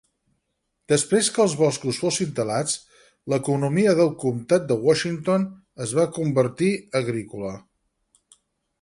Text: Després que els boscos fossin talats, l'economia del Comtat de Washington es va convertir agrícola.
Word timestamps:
Després 0.93 1.27
que 1.35 1.41
els 1.43 1.53
boscos 1.59 1.99
fossin 2.05 2.31
talats, 2.39 2.79
l'economia 3.35 3.93
del 4.01 4.11
Comtat 4.25 4.67
de 4.73 4.81
Washington 4.89 5.47
es 5.89 5.97
va 6.01 6.11
convertir 6.19 6.75
agrícola. 7.05 7.57